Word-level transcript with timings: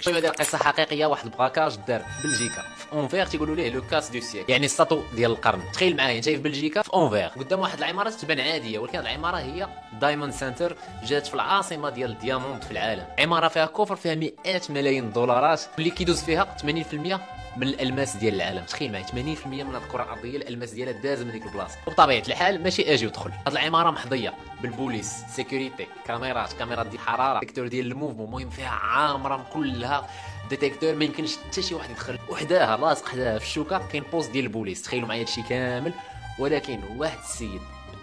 شوية 0.00 0.20
ديال 0.20 0.32
قصه 0.32 0.58
حقيقية 0.58 1.06
واحد 1.06 1.24
braquage 1.24 1.76
دار 1.88 2.00
في 2.00 2.28
بلجيكا 2.28 2.62
في 2.76 2.92
Anvers 2.92 3.26
تيقولوا 3.26 3.56
ليه 3.56 3.70
le 3.70 3.82
casse 3.86 4.10
du 4.10 4.20
siècle 4.20 4.48
يعني 4.48 4.66
السطو 4.66 5.02
ديال 5.14 5.30
القرن. 5.30 5.62
تخيل 5.72 5.96
معايا 5.96 6.16
انت 6.16 6.24
في 6.24 6.36
بلجيكا 6.36 6.82
في 6.82 6.94
Anvers 6.94 7.26
قدام 7.26 7.60
واحد 7.60 7.78
العمارة 7.78 8.10
تبان 8.10 8.40
عادية 8.40 8.78
ولكن 8.78 8.98
العمارة 8.98 9.36
هي 9.36 9.68
Diamond 10.00 10.32
Center 10.32 10.76
جات 11.04 11.26
في 11.26 11.34
العاصمة 11.34 11.90
ديال 11.90 12.10
ال 12.10 12.16
diamond 12.16 12.62
في 12.62 12.70
العالم. 12.70 13.06
عمارة 13.18 13.48
فيها 13.48 13.66
coffre 13.66 13.96
فيها 13.96 14.14
مئات 14.14 14.70
ملايين 14.70 15.04
الدولارات 15.04 15.60
اللي 15.78 15.90
كيدوز 15.90 16.22
فيها 16.22 16.56
80% 16.62 17.20
من 17.56 17.62
الالماس 17.62 18.16
ديال 18.16 18.34
العالم. 18.34 18.64
تخيل 18.64 18.92
معايا 18.92 19.06
80% 19.06 19.46
من 19.46 19.76
الكرة 19.76 20.02
الأرضية 20.02 20.36
الألماس 20.36 20.70
ديالها 20.70 20.92
داز 20.92 21.22
من 21.22 21.32
ديك 21.32 21.46
البلاصة. 21.46 21.76
وبطبيعة 21.86 22.22
الحال 22.28 22.62
ماشي 22.62 22.94
أجي 22.94 23.06
ودخل. 23.06 23.30
هاد 23.30 23.52
العمارة 23.52 23.90
محضية 23.90 24.34
بالبوليس 24.62 25.12
sécurité 25.36 25.86
كاميرات 26.06 26.52
كاميرات 26.52 26.86
ديال 26.86 27.00
الحرارة 27.00 27.40
détecteur 27.40 27.68
ديال 27.68 27.86
ال 27.86 27.90
mouvement 27.90 28.26
المهم 28.26 28.50
فيها 28.50 28.68
عامرة 28.68 29.46
كلها 29.52 30.08
détecteur 30.50 30.94
ما 30.94 31.04
يمكنش 31.04 31.36
حتى 31.36 31.62
شي 31.62 31.74
واحد 31.74 31.90
يدخل. 31.90 32.18
وحداها 32.28 32.76
لاصق 32.76 33.08
حداها 33.08 33.38
في 33.38 33.44
الشوكة 33.44 33.88
كاين 33.88 34.04
poste 34.12 34.30
ديال 34.30 34.44
البوليس. 34.44 34.82
تخيلوا 34.82 35.08
معايا 35.08 35.20
هادشي 35.20 35.42
كامل 35.42 35.92
ولكن 36.38 36.80
واحد 36.96 37.18
السيد 37.18 37.60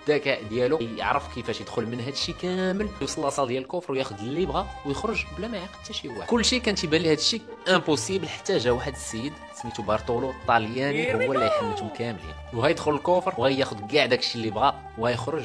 الذكاء 0.10 0.44
ديالو 0.44 0.78
يعرف 0.78 1.36
كيفاش 1.36 1.62
يدخل 1.62 1.86
من 1.86 2.00
هذا 2.00 2.10
الشيء 2.10 2.36
كامل 2.42 2.90
يوصل 3.02 3.22
la 3.22 3.29
salle 3.29 3.48
ديال 3.48 3.64
ال 3.64 3.68
coffre 3.68 3.92
وياخذ 3.92 4.20
اللي 4.20 4.46
بغا 4.46 4.68
ويخرج 4.86 5.26
بلا 5.38 5.48
ما 5.48 5.58
يعقد 5.58 5.76
حتى 5.84 5.94
شي 5.94 6.08
واحد. 6.08 6.30
كلشي 6.30 6.60
كان 6.60 6.76
تيبان 6.76 7.02
لي 7.02 7.08
هذا 7.08 7.20
الشيء 7.20 7.42
impossible 7.68 8.28
حتى 8.28 8.58
جا 8.58 8.72
واحد 8.72 8.94
السيد 8.94 9.34
سميتو 9.62 9.84
بارتولو 9.84 10.30
الطالياني 10.30 11.14
هو 11.14 11.34
اللي 11.34 11.46
يحملتهم 11.46 11.90
كاملين. 11.90 12.34
وغيدخل 12.54 12.92
ال 12.96 13.01
coffre 13.01 13.34
وغياخذ 13.38 13.88
كاع 13.88 14.06
داكشي 14.06 14.38
اللي 14.38 14.50
بغا 14.50 14.76
وغيخرج 14.98 15.44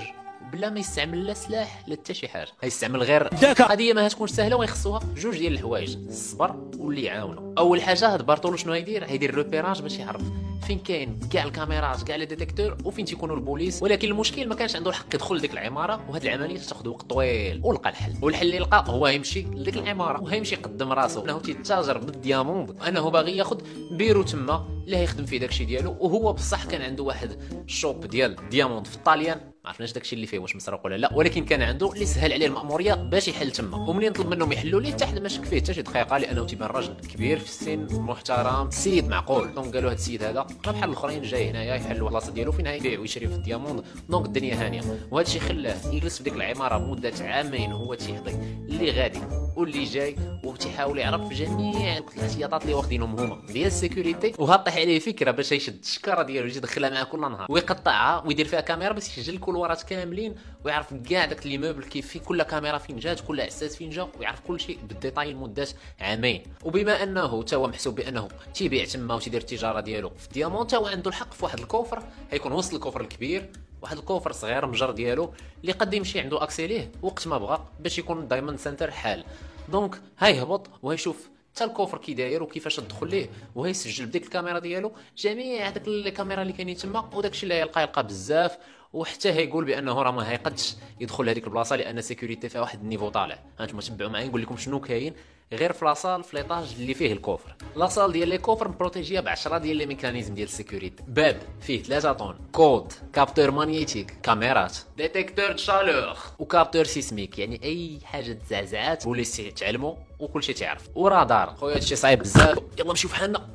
بلا 0.53 0.71
ما 0.71 0.81
يستعمل 0.81 1.27
لا 1.27 1.35
سلاح 1.35 1.83
لا 1.87 1.97
حتى 1.97 2.15
شي 2.15 2.29
حاجة. 2.29 2.51
غيستعمل 2.63 3.03
غير 3.03 3.27
القضية 3.33 3.93
ما 3.93 4.07
هتكونش 4.07 4.31
سهلة 4.31 4.57
ويخصوها 4.57 5.01
جوج 5.17 5.39
ديال 5.39 5.53
الحوايج 5.53 5.97
الصبر 6.09 6.57
واللي 6.79 7.03
يعاونوا 7.03 7.53
أول 7.59 7.83
حاجة 7.83 8.15
هاد 8.15 8.27
بارتولو 8.27 8.57
شنو 8.57 8.73
غيدير 8.73 9.05
غيدير 9.05 9.35
repérage 9.35 9.83
باش 9.83 9.99
يعرف 9.99 10.23
فين 10.63 10.79
كاين 10.79 11.21
كاع 11.33 11.45
الكاميرات 11.45 12.03
كاع 12.03 12.17
les 12.17 12.27
détecteurs 12.27 12.77
وفين 12.85 13.05
تيكونوا 13.05 13.37
البوليس. 13.37 13.83
ولكن 13.83 14.09
المشكل 14.09 14.49
ما 14.49 14.55
كانش 14.55 14.77
عنده 14.77 14.91
الحق 14.91 15.15
يدخل 15.15 15.37
لديك 15.37 15.53
العمارة 15.53 16.01
وهاد 16.09 16.25
العملية 16.25 16.59
تاخذ 16.59 16.89
وقت 16.89 17.11
طويل 17.11 17.61
ولقى 17.65 17.91
الحل. 17.91 18.13
والحل 18.23 18.47
اللي 18.47 18.59
لقى 18.59 18.85
هو 18.89 19.07
يمشي 19.07 19.43
لديك 19.43 19.77
العمارة 19.77 20.23
ويمشي 20.23 20.55
يقدم 20.55 20.93
راسو. 20.93 21.25
أنه 21.25 21.39
تيتاجر 21.39 21.99
بال 21.99 22.13
diamond. 22.13 22.71
وانه 22.71 23.11
باغي 23.11 23.37
ياخذ 23.37 23.61
بيرو 23.91 24.23
تما 24.23 24.82
اللي 24.85 25.03
يخدم 25.03 25.25
فيه 25.25 25.39
داكشي 25.39 25.65
ديالو 25.65 25.97
وهو 26.01 26.33
بصح 26.33 26.65
كان 26.65 26.83
عنده 26.83 27.03
واحد 27.03 27.37
ال 27.65 27.73
shop 27.73 28.07
ديال 28.07 28.49
diamond 28.51 28.87
في 28.87 28.97
الطاليان. 28.97 29.41
ما 29.65 29.69
عرفناش 29.69 29.93
داكشي 29.93 30.17
اللي 30.17 30.27
فيه 30.27 30.39
واش 30.39 30.57
مسروق 30.57 30.87
ولا 30.87 30.97
لا 30.97 31.13
ولكن 31.15 31.45
كان 31.45 31.63
عنده 31.63 31.93
اللي 31.93 32.07
سهل 32.07 32.33
عليه 32.33 32.47
المأمورية 32.47 32.95
باش 32.95 33.29
يحل 33.29 33.51
تما. 33.51 33.77
ومنين 33.77 34.13
طلب 34.13 34.27
منهم 34.27 34.53
يحلوا 34.53 34.81
ليه؟ 34.81 34.93
حتى 34.93 35.07
حدا 35.07 35.21
ما 35.21 35.29
شك 35.29 35.45
فيه 35.45 35.61
حتى 35.61 35.75
شي 35.75 35.83
دقيقة 35.83 36.19
لأنه 36.19 36.47
تيبان 36.47 36.69
راجل 36.69 36.95
كبير 37.15 37.39
في 37.39 37.45
السن 37.45 37.87
محترم 38.01 38.71
سيد 38.71 39.09
معقول. 39.09 39.55
donc 39.55 39.75
قالوا 39.75 39.91
هاد 39.91 39.97
السيد 39.97 40.23
هذا 40.23 40.47
ما 40.67 40.73
بحال 40.73 40.91
الأخرين 40.91 41.23
جاي 41.23 41.51
هنايا 41.51 41.75
يحل 41.75 41.97
البلاصة 41.97 42.33
ديالو 42.33 42.53
فين 42.53 42.67
يبيع 42.67 43.01
ويشري 43.01 43.29
في 43.29 43.35
ال 43.35 43.40
diamond. 43.40 43.85
donc 44.09 44.27
الدنيا 44.27 44.67
هانية. 44.67 44.83
وهذا 45.11 45.27
الشيء 45.27 45.41
خلاه 45.41 45.77
يجلس 45.93 46.19
في 46.19 46.25
ديك 46.25 46.33
العمارة 46.33 46.79
مدة 46.79 47.13
عامين 47.21 47.73
وهو 47.73 47.95
تيحضي. 47.95 48.33
اللي 48.69 48.91
غادي. 48.91 49.21
واللي 49.57 49.85
جاي 49.85 50.17
وتيحاول 50.45 50.99
يعرف 50.99 51.33
جميع 51.33 51.99
الاحتياطات 51.99 52.63
اللي 52.63 52.75
واخدينهم 52.75 53.21
هما 53.21 53.47
ديال 53.47 53.67
ال 53.67 53.74
sécurité 53.74 54.33
وهطيح 54.39 54.77
عليه 54.77 54.99
فكرة 54.99 55.31
باش 55.31 55.53
يشد 55.53 55.81
الشكارة 55.83 56.23
ديالو 56.23 56.47
يجي 56.47 56.59
يدخلها 56.59 56.91
معاه 56.91 57.05
كل 57.05 57.21
نهار 57.21 57.47
ويقطعها 57.49 58.23
ويدير 58.27 58.47
فيها 58.47 58.61
كاميرا 58.61 58.93
باش 58.93 59.19
يسجل 59.19 59.35
ال 59.35 59.40
couloirات 59.40 59.83
كاملين 59.83 60.35
ويعرف 60.65 60.95
كاع 60.95 61.25
داك 61.25 61.47
l'immeuble 61.47 61.85
كيف 61.85 62.09
في 62.09 62.19
كل 62.19 62.43
كاميرا 62.43 62.79
فين 62.79 62.97
جات 62.97 63.21
كل 63.21 63.41
عساس 63.41 63.77
فين 63.77 63.91
جا 63.91 64.09
ويعرف 64.19 64.41
كل 64.41 64.61
شيء 64.61 64.79
بال 64.89 65.00
détail 65.00 65.33
لمدة 65.33 65.69
عامين. 66.01 66.43
وبما 66.65 67.03
أنه 67.03 67.43
تا 67.43 67.57
هو 67.57 67.67
محسوب 67.69 67.95
بأنه 67.95 68.29
تيبيع 68.55 68.85
تما 68.85 69.15
وتيدير 69.15 69.41
التجارة 69.41 69.81
ديالو 69.81 70.11
في 70.11 70.29
diamant 70.33 70.67
تا 70.67 70.77
هو 70.77 70.87
عنده 70.87 71.11
الحق 71.11 71.33
في 71.33 71.45
واحد 71.45 71.59
ال 71.59 71.65
coffre 71.65 72.03
حيكون 72.31 72.53
وسط 72.53 72.75
ال 72.75 72.78
coffre 72.78 73.01
الكبير 73.01 73.51
واحد 73.83 73.99
coffre 73.99 74.33
صغير 74.33 74.67
مجر 74.67 74.91
ديالو 74.91 75.33
اللي 75.61 75.73
قد 75.73 75.95
يمشي 75.95 76.21
عنده 76.21 76.43
accès 76.43 76.67
ليه 76.67 76.91
وقت 77.03 77.29
ما 77.29 77.39
بغى 77.39 77.65
باش 77.81 77.99
يكون 77.99 78.29
Diamond 78.29 78.59
Center 78.59 78.91
حال. 78.91 79.25
donc 79.69 80.01
هيهبط 80.19 80.71
وهيشوف 80.83 81.29
حتى 81.55 81.65
ال 81.65 81.70
coffre 81.70 81.99
كي 81.99 82.15
داير 82.15 82.43
وكيفاش 82.43 82.77
تدخل 82.77 83.09
ليه 83.09 83.31
وهيسجل 83.55 84.07
بديك 84.07 84.25
الكاميرا 84.25 84.59
ديالو. 84.59 84.93
جميع 85.17 85.69
هذاك 85.69 85.89
الكاميرا 85.89 86.43
اللي 86.43 86.53
كاينين 86.53 86.77
تما 86.77 87.11
وداك 87.15 87.33
الشيء 87.33 87.43
اللي 87.43 87.61
يلقى 87.61 87.83
يلقى 87.83 88.07
بزاف. 88.07 88.59
وحتى 88.93 89.33
هيقول 89.33 89.65
بأنه 89.65 90.03
راه 90.03 90.11
ما 90.11 90.31
هيقدش 90.31 90.75
يدخل 91.01 91.29
هذيك 91.29 91.45
البلاصة 91.47 91.77
لأن 91.77 92.01
sécurité 92.01 92.49
فيها 92.49 92.61
واحد 92.61 92.81
ال 92.81 92.85
niveau 92.85 93.09
طالع. 93.09 93.39
هانتوما 93.61 93.83
تبعوا 93.83 94.11
معايا؟ 94.11 94.27
نقول 94.27 94.43
لكم 94.43 94.57
شنو 94.57 94.81
كاين 94.81 95.15
غير 95.53 95.73
في 95.73 95.85
la 95.85 95.96
salle 95.96 96.25
في 96.25 96.37
l'étage 96.37 96.75
اللي 96.79 96.95
فيه 96.95 97.13
ال 97.13 97.18
coffre. 97.18 97.57
la 97.77 97.87
salle 97.87 98.13
ديال 98.13 98.29
les 98.29 98.39
coffres 98.39 98.69
م 98.69 98.74
protégé 98.74 99.10
ية 99.10 99.21
ب 99.21 99.29
10 99.29 99.59
ديال 99.59 99.77
les 99.77 99.87
mécanismes 99.87 100.35
ديال 100.35 100.49
ال 100.49 100.55
sécurité 100.55 101.03
باب 101.09 101.43
فيه 101.61 101.83
3 101.83 102.13
tonnes 102.13 102.39
code 102.53 102.93
capteur 103.13 103.51
magnétique 103.51 104.15
كاميرات 104.23 104.77
détecteur 104.97 105.57
chaleur 105.57 106.17
و 106.39 106.45
capteur 106.45 106.85
sismique 106.85 107.39
يعني 107.39 107.61
أي 107.65 107.99
حاجة 108.05 108.33
تزعزعات 108.33 109.05
بوليس 109.05 109.37
تعلموا 109.37 109.95
وكل 110.19 110.43
شيء 110.43 110.55
تعرف. 110.55 110.89
ورادار 110.95 111.55
خويا 111.55 111.75
هادشي 111.77 111.97
صعيب 111.97 112.19
بزاف. 112.19 112.59
يلا 112.79 112.89
نمشيو 112.89 113.11
فحالنا 113.11 113.49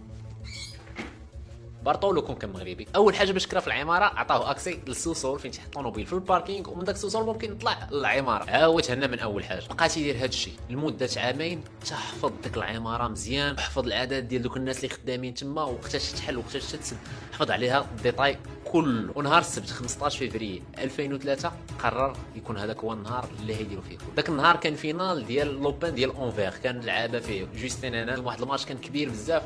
بارطولو 1.87 2.21
كون 2.21 2.35
كان 2.35 2.49
مغربي. 2.49 2.87
أول 2.95 3.15
حاجة 3.15 3.31
باش 3.31 3.47
كرا 3.47 3.59
في 3.59 3.67
العمارة 3.67 4.05
عطاه 4.05 4.51
accès 4.51 4.79
لل 4.87 4.98
sous-sol 4.98 5.39
فين 5.39 5.51
تيحط 5.51 5.73
طونوبيل 5.73 6.05
في 6.05 6.13
ال 6.13 6.20
parking 6.20 6.69
ومن 6.69 6.83
داك 6.83 6.95
ال 6.95 6.99
sous-sol 6.99 7.25
ممكن 7.25 7.51
يطلع 7.51 7.87
للعمارة. 7.91 8.43
ها 8.43 8.65
هو 8.65 8.79
تهنى 8.79 9.07
من 9.07 9.19
أول 9.19 9.43
حاجة. 9.43 9.63
بقى 9.77 9.89
تيدير 9.89 10.17
هذا 10.17 10.25
الشيء 10.25 10.53
لمدة 10.69 11.09
عامين 11.17 11.63
تحفظ 11.85 12.31
ديك 12.43 12.57
العمارة 12.57 13.07
مزيان 13.07 13.59
حفظ 13.59 13.85
العدد 13.85 14.27
ديال 14.27 14.41
دوك 14.41 14.57
الناس 14.57 14.77
اللي 14.77 14.89
خدامين 14.89 15.33
تما 15.33 15.63
وقتاش 15.63 16.11
تحل 16.11 16.37
وقتاش 16.37 16.71
تسد. 16.71 16.97
حفظ 17.33 17.51
عليها 17.51 17.87
ال 17.97 18.03
détail 18.03 18.37
كله. 18.65 19.11
ونهار 19.15 19.39
السبت 19.39 19.69
15 19.69 20.29
فبراير 20.29 20.63
2003 20.79 21.51
قرر 21.79 22.17
يكون 22.35 22.57
هذاك 22.57 22.79
هو 22.79 22.93
النهار 22.93 23.29
اللي 23.39 23.55
هيديروا 23.55 23.83
فيه 23.83 23.97
كل 23.97 24.15
داك 24.15 24.29
النهار 24.29 24.55
كان 24.55 24.75
finale 24.75 25.25
ديال 25.25 25.61
لوبان 25.61 25.95
ديال 25.95 26.15
Anvers. 26.15 26.51
كان 26.63 26.79
لعابة 26.79 27.19
فيه 27.19 27.47
Justine 27.55 27.95
Henin. 27.95 28.19
واحد 28.19 28.41
الماتش 28.41 28.65
كان 28.65 28.77
كبير 28.77 29.09
بزاف 29.09 29.43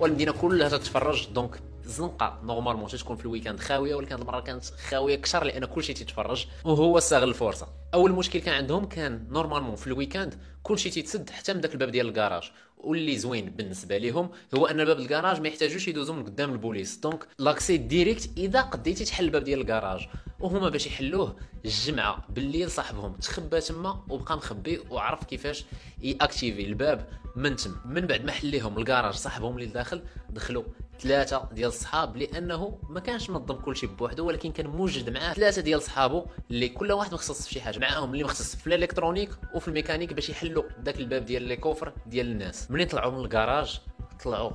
والمدينة 0.00 0.32
كلها 0.32 0.68
تتفرج. 0.68 1.28
donc 1.28 1.60
الزنقه 1.84 2.40
normalement 2.44 2.88
تكون 2.88 3.16
في 3.16 3.24
ال 3.24 3.28
week-end 3.28 3.60
خاوية 3.60 3.94
ولكن 3.94 4.12
هذه 4.12 4.22
المرة 4.22 4.40
كانت 4.40 4.64
خاوية 4.64 5.14
أكثر 5.14 5.44
لأن 5.44 5.64
كلشي 5.64 5.94
تيتفرج 5.94 6.46
وهو 6.64 6.98
استغل 6.98 7.28
الفرصة. 7.28 7.68
أول 7.94 8.12
مشكل 8.12 8.38
كان 8.38 8.54
عندهم 8.54 8.84
كان 8.84 9.26
normalement 9.30 9.76
في 9.76 9.86
ال 9.86 9.91
week-end 9.91 10.34
كلشي 10.62 10.90
تيتسد 10.90 11.30
حتى 11.30 11.54
من 11.54 11.60
داك 11.60 11.72
الباب 11.72 11.90
ديال 11.90 12.08
الكراج. 12.08 12.52
واللي 12.84 13.18
زوين 13.18 13.50
بالنسبة 13.50 13.98
لهم 13.98 14.30
هو 14.54 14.66
أن 14.66 14.84
باب 14.84 14.98
الكراج 14.98 15.40
ما 15.40 15.48
يحتاجوش 15.48 15.88
يدوزوا 15.88 16.14
من 16.14 16.24
قدام 16.24 16.52
البوليس. 16.52 16.96
donc 16.96 17.26
l'accès 17.38 17.76
direct 17.76 18.30
إذا 18.36 18.60
قديتي 18.60 19.04
تحل 19.04 19.24
الباب 19.24 19.44
ديال 19.44 19.60
الكراج 19.60 20.08
وهما 20.40 20.68
باش 20.68 20.86
يحلوه 20.86 21.36
الجمعة 21.64 22.24
بالليل 22.28 22.70
صاحبهم. 22.70 23.12
تخبى 23.12 23.60
تما 23.60 24.04
وبقى 24.08 24.36
مخبي 24.36 24.80
وعرف 24.90 25.24
كيفاش 25.24 25.64
ي 26.02 26.10
activer 26.10 26.66
الباب 26.66 27.08
من 27.36 27.56
تم. 27.56 27.74
من 27.84 28.00
بعد 28.06 28.24
ما 28.24 28.32
حليهم 28.32 28.78
الكراج 28.78 29.14
صاحبهم 29.14 29.58
اللي 29.58 29.66
داخل 29.66 30.02
دخلوا 30.30 30.62
ثلاثة 31.00 31.48
ديال 31.52 31.68
الصحاب 31.68 32.16
لأنه 32.16 32.78
ما 32.90 33.00
كانش 33.00 33.30
منظم 33.30 33.54
كل 33.54 33.76
شيء 33.76 33.88
بوحده 33.88 34.22
ولكن 34.22 34.52
كان 34.52 34.66
موجد 34.66 35.10
معاه 35.10 35.32
ثلاثة 35.34 35.62
ديال 35.62 35.82
صحابه 35.82 36.26
اللي 36.50 36.68
كل 36.68 36.92
واحد 36.92 37.14
مخصص 37.14 37.46
في 37.46 37.54
شي 37.54 37.60
حاجة. 37.60 37.78
معاهم 37.78 38.12
اللي 38.12 38.24
مخصص 38.24 38.56
في 38.56 38.66
ال 38.66 38.71
électronique 38.71 39.30
وفي 39.54 39.68
الميكانيك 39.68 40.12
باش 40.12 40.30
يحلوا 40.30 40.62
داك 40.78 41.00
الباب 41.00 41.24
ديال 41.24 41.42
les 41.42 41.56
coffres 41.56 41.92
ديال 42.06 42.26
الناس. 42.26 42.69
ملي 42.70 42.84
طلعوا 42.84 43.12
من 43.12 43.24
الكراج 43.24 43.80
طلعوا 44.24 44.50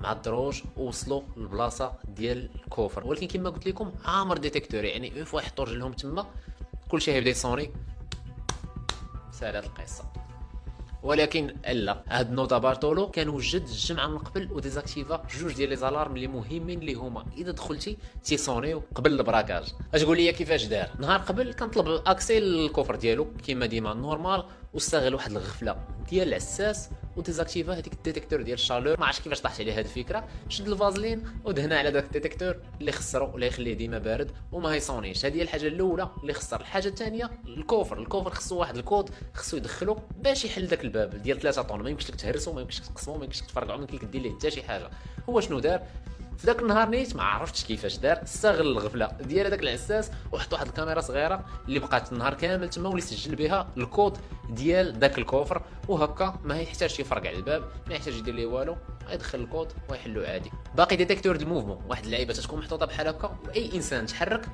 مع 0.00 0.12
الدروج 0.12 0.62
ووصلوا 0.76 1.22
للبلاصة 1.36 1.92
ديال 2.08 2.50
ال 2.54 2.60
coffre. 2.60 3.06
ولكن 3.06 3.26
كما 3.26 3.50
قلت 3.50 3.66
لكم 3.66 3.92
عامر 4.04 4.36
détecteur 4.38 4.84
يعني 4.84 5.16
une 5.16 5.24
fois 5.24 5.40
يحطوا 5.40 5.64
رجلهم 5.64 5.92
تما 5.92 6.26
كلشي 6.88 7.12
هيبدا 7.12 7.30
يصوني 7.30 7.70
سالات 9.32 9.64
القصة. 9.64 10.04
ولكن 11.02 11.56
لا 11.72 12.02
هاد 12.08 12.32
نوتا 12.32 12.58
بارتولو 12.58 13.10
كان 13.10 13.28
وجد 13.28 13.62
الجمعه 13.62 14.06
من 14.06 14.18
قبل 14.18 14.52
و 14.52 14.59
désactiva 14.59 15.22
جوج 15.38 15.52
ديال 15.52 15.68
les 15.68 15.76
alarmes 15.76 16.16
اللي 16.16 16.26
مهمين 16.26 16.78
اللي 16.78 16.94
هما. 16.94 17.24
إذا 17.36 17.50
دخلتي 17.50 17.98
تيصونيو 18.24 18.82
قبل 18.94 19.12
ال 19.12 19.18
braquage. 19.18 19.74
اش 19.94 20.04
قول 20.04 20.16
لي 20.16 20.32
كيفاش 20.32 20.64
دار 20.64 20.88
نهار 20.98 21.20
قبل 21.20 21.52
كنطلب 21.52 22.02
accès 22.06 22.40
لل 22.40 22.54
coffre 22.54 22.96
ديالو 22.96 23.26
كيما 23.46 23.66
ديما 23.66 23.94
normal 23.94 24.44
واستغل 24.74 25.14
واحد 25.14 25.30
الغفلة 25.30 25.76
ديال 26.10 26.28
العساس 26.28 26.90
و 27.16 27.22
désactiva 27.22 27.72
هذيك 27.72 27.92
ال 27.92 27.97
détecteur 27.97 28.42
ديال 28.42 28.54
ال 28.54 28.60
chaleur 28.60 29.00
ما 29.00 29.06
عرفتش 29.06 29.22
كيفاش 29.22 29.40
طاحت 29.40 29.60
عليه 29.60 29.72
هذه 29.72 29.80
الفكرة. 29.80 30.28
شد 30.48 30.68
الفازلين 30.68 31.24
ودهنا 31.44 31.78
على 31.78 31.90
داك 31.90 32.04
ال 32.04 32.09
détecteur 32.09 32.56
اللي 32.80 32.92
خسرو 32.92 33.34
ولا 33.34 33.46
يخليه 33.46 33.74
ديما 33.74 33.98
بارد 33.98 34.30
وما 34.52 34.76
يصونيش 34.76 35.26
هذه 35.26 35.36
هي 35.36 35.42
الحاجة 35.42 35.66
الأولى 35.66 36.08
اللي 36.22 36.32
خسر. 36.32 36.60
الحاجة 36.60 36.88
الثانية 36.88 37.30
ال 37.46 37.53
coffre. 37.53 37.98
ال 37.98 38.03
coffre 38.03 38.30
خصو 38.30 38.58
واحد 38.58 38.76
الكود 38.76 39.10
خصو 39.34 39.56
يدخلو 39.56 39.98
باش 40.16 40.44
يحل 40.44 40.66
داك 40.66 40.84
الباب 40.84 41.22
ديال 41.22 41.40
3 41.40 41.62
tonnes. 41.62 41.82
ما 41.82 41.90
يمكنش 41.90 42.10
لك 42.10 42.16
تهرسو 42.16 42.52
ما 42.52 42.60
يمكنش 42.60 42.80
تقسمو 42.80 43.16
ما 43.16 43.24
يمكنش 43.24 43.40
تفرقعو 43.40 43.78
ما 43.78 43.86
يمكنش 43.90 44.10
دير 44.10 44.22
ليه 44.22 44.34
حتى 44.34 44.50
شي 44.50 44.62
حاجة. 44.62 44.90
هو 45.28 45.40
شنو 45.40 45.58
دار؟ 45.58 45.82
في 46.38 46.46
ذاك 46.46 46.62
النهار 46.62 46.88
نيت 46.88 47.16
ما 47.16 47.22
عرفتش 47.22 47.64
كيفاش 47.64 47.96
دار. 47.96 48.22
استغل 48.22 48.66
الغفلة 48.66 49.06
ديال 49.06 49.46
هذاك 49.46 49.62
العساس 49.62 50.10
وحط 50.32 50.52
واحد 50.52 50.66
الكاميرا 50.66 51.00
صغيرة 51.00 51.44
اللي 51.68 51.78
بقات 51.78 52.12
النهار 52.12 52.34
كامل 52.34 52.70
تما 52.70 52.88
واللي 52.88 53.02
سجل 53.02 53.36
بها 53.36 53.68
الكود. 53.76 54.18
ديال 54.50 54.98
ذاك 54.98 55.18
ال 55.18 55.24
coffre 55.24 55.62
وهكا 55.88 56.38
ما 56.44 56.60
يحتاجش 56.60 57.00
يفرقع 57.00 57.30
الباب 57.30 57.62
ما 57.88 57.94
يحتاج 57.94 58.14
يدير 58.14 58.34
ليه 58.34 58.46
والو 58.46 58.76
يدخل 59.10 59.40
الكود 59.40 59.72
ويحلو 59.90 60.22
عادي. 60.22 60.50
باقي 60.76 60.96
détecteur 60.96 61.36
ال 61.36 61.41
mouvement 61.41 61.82
واحد 61.88 62.04
اللعيبة 62.04 62.32
تكون 62.32 62.58
محطوطة 62.58 62.86
بحال 62.86 63.08
هكا 63.08 63.38
وأي 63.46 63.70
إنسان 63.74 64.06
تحرك 64.06 64.46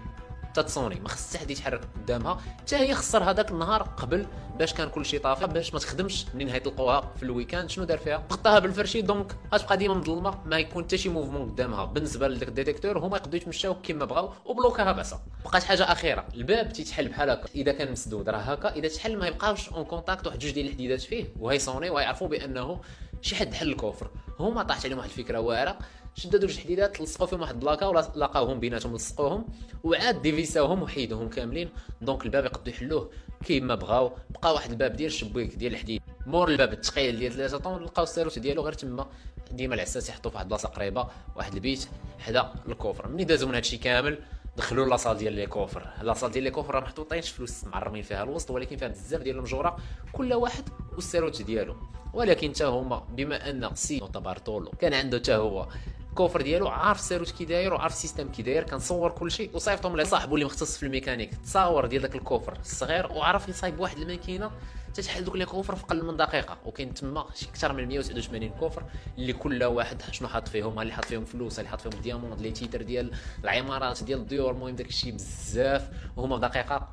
تتصوني 0.56 1.00
ما 1.00 1.08
خص 1.08 1.36
حد 1.36 1.50
يتحرك 1.50 1.80
قدامها 1.96 2.40
حتى 2.58 2.76
هي 2.76 2.94
خسر 2.94 3.30
هذاك 3.30 3.50
النهار 3.50 3.82
قبل 3.82 4.26
باش 4.58 4.74
كان 4.74 4.88
كل 4.88 5.06
شيء 5.06 5.20
طافي 5.20 5.46
باش 5.46 5.74
ما 5.74 5.78
تخدمش 5.78 6.26
منين 6.34 6.62
تلقوها 6.62 7.12
في 7.16 7.22
ال 7.22 7.28
week-end 7.28 7.70
شنو 7.70 7.84
دار 7.84 7.98
فيها؟ 7.98 8.22
غطاها 8.32 8.58
بالفرشي 8.58 9.02
donc 9.02 9.36
غتبقى 9.54 9.76
ديما 9.76 9.94
مظلمة 9.94 10.38
ما 10.46 10.58
يكون 10.58 10.84
حتى 10.84 10.98
شي 10.98 11.08
mouvement 11.08 11.50
قدامها. 11.50 11.84
بالنسبة 11.84 12.28
لذاك 12.28 12.48
ال 12.48 12.53
détecteur 12.53 12.98
هما 12.98 13.16
يقدروا 13.16 13.36
يتمشاو 13.36 13.76
كما 13.82 14.04
بغاو 14.04 14.32
و 14.44 14.50
bloqua 14.50 14.86
ها 14.86 14.92
بعصا 14.92 15.22
بقات 15.44 15.62
حاجة 15.62 15.92
أخيرة 15.92 16.24
الباب 16.34 16.72
تيتحل 16.72 17.08
بحال 17.08 17.30
هكا. 17.30 17.48
إذا 17.54 17.72
كان 17.72 17.92
مسدود 17.92 18.28
راه 18.28 18.38
هكا. 18.38 18.72
إذا 18.74 18.88
تحل 18.88 19.16
ما 19.18 19.26
يبقاوش 19.26 19.68
en 19.68 19.84
contact 19.84 20.26
واحد 20.26 20.38
جوج 20.38 20.50
ديال 20.50 20.66
الحديدات 20.66 21.00
فيه. 21.00 21.24
وهيصوني 21.40 21.90
ويعرفوا 21.90 22.28
بأنه 22.28 22.80
شي 23.22 23.36
حد 23.36 23.54
حل 23.54 23.68
ال 23.68 23.74
coffre. 23.74 24.10
هما 24.40 24.62
طاحت 24.62 24.84
عليهم 24.84 24.98
واحد 24.98 25.10
الفكرة 25.10 25.40
واعرة. 25.40 25.78
شدوا 26.18 26.40
جوج 26.40 26.58
حديدات 26.58 27.00
لصقوا 27.00 27.26
فيهم 27.26 27.40
واحد 27.40 27.54
البلاكة 27.54 27.88
ولا 27.88 28.12
لاقاوهم 28.14 28.60
بيناتهم 28.60 28.94
لصقوهم 28.94 29.44
وعاد 29.84 30.22
ديفيساوهم 30.22 30.82
وحيدوهم 30.82 31.28
كاملين. 31.28 31.70
donc 32.00 32.24
الباب 32.24 32.44
يقدروا 32.44 32.68
يحلوه 32.68 33.10
كيما 33.44 33.74
بغاو. 33.74 34.12
بقى 34.30 34.54
واحد 34.54 34.70
الباب 34.70 34.96
ديال 34.96 35.06
الشبيك 35.06 35.54
ديال 35.54 35.72
الحديد. 35.72 36.02
مور 36.26 36.48
الباب 36.48 36.72
الثقيل 36.72 37.18
ديال 37.18 37.32
3 37.32 37.58
طون 37.58 37.82
لقاو 37.82 38.04
الساروت 38.04 38.38
ديالو 38.38 38.62
غير 38.62 38.72
تما. 38.72 39.06
ديما 39.50 39.74
العساس 39.74 40.08
يحطوا 40.08 40.30
في 40.30 40.36
واحد 40.36 40.46
البلاصه 40.46 40.68
قريبة 40.68 41.08
واحد 41.36 41.54
البيت 41.54 41.88
حدا 42.18 42.52
ال 42.68 42.73
coffre. 42.73 43.08
ملي 43.08 43.24
دازو 43.24 43.48
من 43.48 43.54
هادشي 43.54 43.76
كامل 43.76 44.18
دخلوا 44.56 44.86
la 44.86 44.95
salle 44.95 45.16
ديال 45.16 45.32
les 45.32 45.46
coffres. 45.46 45.88
la 46.02 46.10
salle 46.10 46.30
ديال 46.30 46.44
les 46.44 46.50
coffres 46.50 46.74
راه 46.74 46.80
محطوطينش 46.80 47.30
فلوس 47.30 47.64
معرمين 47.64 48.02
فيها 48.02 48.22
الوسط 48.22 48.50
ولكن 48.50 48.76
فيها 48.76 48.88
بزاف 48.88 49.22
ديال 49.22 49.36
المجورة 49.36 49.76
كل 50.12 50.34
واحد 50.34 50.64
والساروت 50.94 51.42
ديالو. 51.42 51.76
ولكن 52.14 52.54
حتى 52.54 52.64
هما 52.64 53.06
بما 53.10 53.50
أن 53.50 53.74
سي 53.74 54.00
بارتولو 54.14 54.70
كان 54.70 54.94
عنده 54.94 55.18
حتى 55.18 55.34
هو 55.34 55.68
ال 56.16 56.20
coffre 56.20 56.42
ديالو 56.42 56.68
عارف 56.68 56.98
الساروت 56.98 57.30
كي 57.30 57.44
داير 57.44 57.74
وعارف 57.74 57.92
ال 57.92 57.97
système 57.97 58.28
كي 58.28 58.42
داير 58.42 58.62
كنصور 58.62 59.10
كل 59.10 59.30
شيء. 59.30 59.50
وصايفطهم 59.54 59.96
لصاحبو 59.96 60.34
اللي 60.34 60.44
مختص 60.44 60.76
في 60.76 60.82
الميكانيك. 60.82 61.34
تصاور 61.44 61.86
ديال 61.86 62.02
داك 62.02 62.14
ال 62.14 62.21
coffre 62.21 62.58
الصغير 62.60 63.12
وعرف 63.12 63.48
يصايب 63.48 63.80
واحد 63.80 63.98
الماكينة 63.98 64.50
تتحل 64.94 65.24
دوك 65.24 65.36
les 65.36 65.44
coffres 65.44 65.76
في 65.76 65.84
أقل 65.84 66.04
من 66.04 66.16
دقيقة. 66.16 66.58
وكاين 66.64 66.94
تما 66.94 67.26
شي 67.34 67.46
أكثر 67.48 67.72
من 67.72 67.88
189 67.88 68.48
coffre 68.48 68.82
اللي 69.18 69.32
كل 69.32 69.64
واحد 69.64 70.02
شنو 70.10 70.28
حاط 70.28 70.48
فيهم؟ 70.48 70.80
اللي 70.80 70.92
حاط 70.92 71.04
فيهم 71.04 71.24
فلوس؟ 71.24 71.58
اللي 71.58 71.70
حاط 71.70 71.80
فيهم 71.80 72.02
diamant؟ 72.02 72.40
les 72.40 72.50
titres 72.50 72.82
ديال 72.82 73.10
العمارات 73.44 74.04
ديال 74.04 74.18
الديور 74.18 74.50
المهم 74.50 74.76
داك 74.76 74.88
الشيء 74.88 75.12
بزاف. 75.12 75.90
وهما 76.16 76.36
في 76.36 76.48
دقيقه 76.48 76.88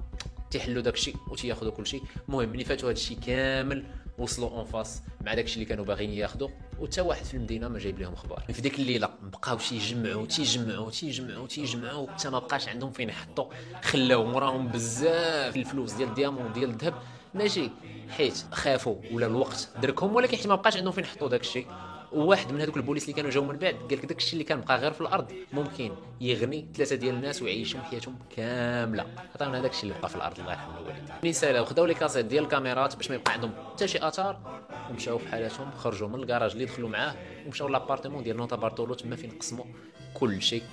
تيحلوا 0.52 0.82
داك 0.82 0.94
الشيء 0.94 1.16
وتياخذوا 1.28 1.72
كل 1.72 1.88
شيء. 1.88 2.04
المهم 2.28 2.50
ملي 2.50 2.64
فاتوا 2.64 2.90
هذا 2.90 2.98
الشيء 2.98 3.20
كامل. 3.20 3.86
وصلوا 4.18 4.50
en 4.50 4.66
face 4.66 5.02
مع 5.22 5.34
داك 5.34 5.46
الشيء 5.46 5.56
اللي 5.58 5.70
كانوا 5.70 5.86
باغيين 5.86 6.14
ياخذوا 6.14 6.50
وتا 6.80 7.02
واحد 7.02 7.26
في 7.26 7.34
المدينة 7.34 7.68
ما 7.68 7.80
جايب 7.80 8.00
لهم 8.00 8.14
أخبار 8.14 8.44
في 8.54 8.62
ديك 8.62 8.80
الليلة 8.80 9.10
بقاو 9.22 9.58
تيجمعوا 9.58 10.26
تيجمعوا 10.26 10.92
تيجمعوا 10.92 11.48
تيجمعوا 11.48 12.08
حتى 12.12 12.30
ما 12.30 12.40
بقاش 12.40 12.70
عندهم 12.70 12.92
فين 12.92 13.10
يحطوا. 13.10 13.46
خلاو 13.84 14.26
موراهم 14.26 14.68
بزاف 14.68 15.56
الفلوس 15.56 15.94
ديال 15.94 16.10
ال 16.10 16.15
diamant 16.15 16.54
ديال 16.54 16.70
الذهب. 16.70 16.94
ماشي 17.34 17.70
حيت 18.10 18.46
خافوا 18.52 18.96
ولا 19.12 19.26
الوقت 19.28 19.70
دركهم 19.82 20.16
ولكن 20.16 20.38
حيت 20.38 20.48
ما 20.48 20.56
بقاش 20.56 20.78
عندهم 20.78 20.94
فين 20.94 21.04
يحطوا 21.04 21.30
داك 21.30 21.42
الشيء 21.42 21.68
وواحد 22.14 22.52
من 22.52 22.62
هذوك 22.62 22.78
البوليس 22.78 23.04
اللي 23.04 23.14
كانوا 23.14 23.32
جاو 23.32 23.44
من 23.44 23.58
بعد 23.58 23.74
قال 23.74 23.98
لك 23.98 24.06
داك 24.06 24.18
الشيء 24.18 24.34
اللي 24.34 24.44
كان 24.44 24.62
بقى 24.62 24.78
غير 24.78 24.92
في 24.94 25.02
الأرض 25.02 25.32
ممكن 25.54 25.92
يغني 26.22 26.68
ثلاثة 26.76 26.96
ديال 26.96 27.16
الناس 27.16 27.42
ويعيشهم 27.42 27.82
حياتهم 27.82 28.16
كاملة. 28.36 29.06
عطاونا 29.36 29.60
هذاك 29.60 29.72
الشيء 29.72 29.84
اللي 29.90 30.00
بقى 30.00 30.10
في 30.10 30.16
الأرض 30.16 30.40
الله 30.40 30.52
يرحم 30.52 30.72
الوالدين. 30.78 31.04
منين 31.24 31.34
سالاو 31.34 31.66
خداو 31.66 31.86
les 31.86 31.94
cassettes 31.94 32.26
ديال 32.26 32.44
الكاميرات 32.44 32.96
باش 32.96 33.10
ما 33.10 33.16
يبقى 33.16 33.34
عندهم 33.34 33.52
حتى 33.74 33.88
شي 33.88 33.98
آثار 34.08 34.62
ومشاو 34.90 35.18
في 35.18 35.28
حالاتهم 35.28 35.72
خرجوا 35.72 36.08
من 36.08 36.16
الكراج 36.16 36.52
اللي 36.52 36.66
دخلوا 36.66 36.90
معاه 36.90 37.16
ومشاو 37.46 37.68
l'appartement 37.68 38.24
ديال 38.24 38.38
نوتا 38.38 38.56
بارتولو 38.56 38.94
تما 38.94 39.16
فين 39.16 39.30
قسموا 39.32 39.66
كل 40.14 40.42
شيء 40.42 40.64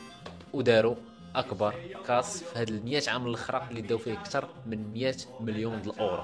وداروا 0.52 0.94
أكبر 1.36 1.74
casse 2.06 2.42
في 2.42 2.58
هاد 2.58 2.68
ال 2.68 2.84
100 2.84 3.02
عام 3.08 3.26
الأخرى 3.26 3.66
اللي 3.70 3.80
داو 3.80 3.98
فيه 3.98 4.12
أكثر 4.12 4.48
من 4.66 4.92
100 4.92 5.14
مليون 5.40 5.82
ديال 5.82 5.94
الاورو 5.94 6.22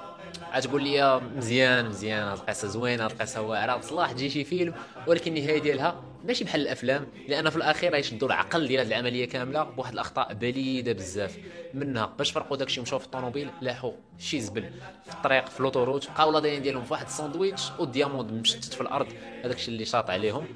غتقول 0.56 0.82
لي 0.82 1.20
مزيان 1.37 1.88
مزيان 1.88 2.23
هاد 2.23 2.38
القصة 2.38 2.69
زوينه 2.69 3.05
هاد 3.05 3.11
القصة 3.11 3.43
واعره 3.43 3.76
تصلاح 3.77 4.12
تجي 4.12 4.31
شي 4.31 4.44
فيلم 4.44 4.75
ولكن 5.06 5.37
النهاية 5.37 5.58
ديالها 5.58 6.02
ماشي 6.25 6.44
بحال 6.44 6.61
الأفلام 6.61 7.06
لأن 7.28 7.50
في 7.50 7.56
الأخير 7.56 7.93
غيشدوا 7.93 8.28
العقل 8.28 8.69
ديال 8.69 8.81
هاد 8.81 8.87
العملية 8.87 9.25
كاملة 9.28 9.62
بواحد 9.62 9.93
الأخطاء 9.93 10.34
بليدة 10.34 10.93
بزاف. 10.93 11.38
منها 11.75 12.12
باش 12.19 12.31
فرقوا 12.31 12.56
داكشي 12.56 12.81
ومشاو 12.81 12.99
في 12.99 13.06
الطوموبيل 13.06 13.50
لاحوا 13.61 13.93
شي 14.19 14.40
زبل 14.40 14.70
في 15.05 15.12
الطريق 15.12 15.46
في 15.46 15.62
l'autoroute 15.62 16.11
بقاو 16.11 16.31
l'ADN 16.31 16.62
ديالهم 16.62 16.84
في 16.84 16.93
واحد 16.93 17.06
الساندويتش 17.06 17.62
و 17.79 17.85
ال 17.85 17.91
diamant 17.91 18.33
مشتت 18.32 18.75
في 18.75 18.81
الأرض 18.81 19.06
هذاك 19.44 19.56
الشيء 19.56 19.75
اللي 19.75 19.84
شاط 19.84 20.11
عليهم. 20.11 20.46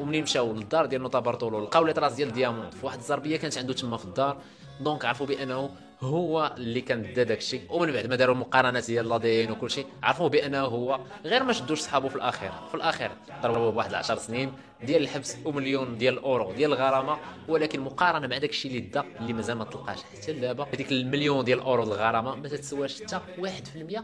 ومنين 0.00 0.22
مشاو 0.22 0.52
للدار 0.52 0.86
ديال 0.86 1.02
نوتا 1.02 1.18
بارتولو 1.18 1.60
لقاو 1.60 1.84
les 1.84 1.92
traces 1.92 2.12
ديال 2.12 2.28
ال 2.28 2.34
diamant 2.34 2.72
في 2.72 2.86
واحد 2.86 2.98
الزربية 2.98 3.36
كانت 3.36 3.58
عنده 3.58 3.74
تما 3.74 3.96
في 3.96 4.04
الدار. 4.04 4.38
donc 4.80 5.04
عرفوا 5.04 5.26
بأنه 5.26 5.70
هو 6.00 6.54
اللي 6.56 6.80
كان 6.80 7.14
دا 7.14 7.22
داكشي 7.22 7.60
ومن 7.70 7.92
بعد 7.92 8.06
ما 8.06 8.16
داروا 8.16 8.34
المقارنات 8.34 8.86
ديال 8.86 9.08
l'ADN 9.08 9.50
وكل 9.50 9.70
شيء 9.70 9.86
عرفوا 10.02 10.28
بأنه 10.28 10.60
هو 10.60 11.00
غير 11.24 11.42
ما 11.42 11.52
شدوش 11.52 11.80
صحابه 11.80 12.08
في 12.08 12.16
الأخير. 12.16 12.50
في 12.68 12.74
الأخير 12.74 13.10
ضربوه 13.42 13.70
بواحد 13.70 13.94
10 13.94 14.16
سنين 14.18 14.52
ديال 14.82 15.02
الحبس 15.02 15.36
ومليون 15.44 15.98
ديال 15.98 16.14
الأورو 16.14 16.52
ديال 16.52 16.72
الغرامة 16.72 17.18
ولكن 17.48 17.80
مقارنة 17.80 18.26
مع 18.26 18.38
داكشي 18.38 18.68
اللي 18.68 18.80
دا 18.80 19.04
اللي 19.20 19.32
مازال 19.32 19.56
ما 19.58 19.64
تلقاش 19.64 19.98
حتى 20.02 20.32
دابا. 20.32 20.66
هذيك 20.74 20.92
المليون 20.92 21.44
ديال 21.44 21.58
الأورو 21.58 21.82
الغرامة 21.82 22.34
ما 22.34 22.48
تتسواش 22.48 23.02
حتى 23.02 23.20
1% 23.38 24.02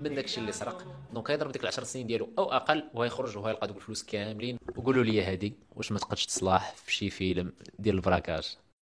من 0.00 0.14
داكشي 0.14 0.40
اللي 0.40 0.52
سرق. 0.52 0.84
donc 1.12 1.30
يضرب 1.30 1.52
ديك 1.52 1.64
10 1.64 1.84
سنين 1.84 2.06
ديالو 2.06 2.28
أو 2.38 2.52
أقل 2.52 2.84
ويخرج 2.94 3.36
وهيلقى 3.36 3.66
دوك 3.66 3.76
الفلوس 3.76 4.02
كاملين. 4.02 4.58
وقولوا 4.76 5.04
لي 5.04 5.24
هذه 5.24 5.52
واش 5.76 5.92
ما 5.92 5.98
تقدش 5.98 6.26
تصلاح 6.26 6.74
في 6.74 6.92
شي 6.92 7.10
فيلم 7.10 7.52
ديال 7.78 7.94
ال 7.94 8.01
braquage 8.01 8.56